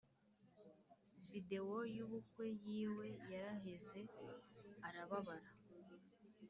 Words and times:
Videwo 1.29 1.77
yubukwe 1.95 2.45
yiwe 2.65 3.07
yaraheze 3.31 4.01
arababara 4.87 5.49